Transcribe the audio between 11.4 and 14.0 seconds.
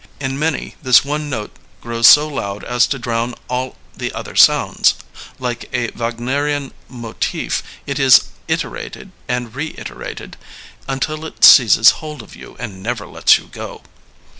seizes hold of you and never lets you go.